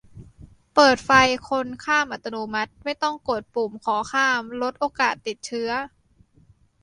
[0.75, 1.09] -เปิดไฟ
[1.49, 5.69] คนข้ามอัตโนมัติ ไม่ต้องกดปุ่มขอข้าม ลดโอกาสติดเชื้อ